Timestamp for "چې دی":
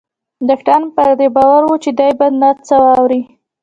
1.83-2.11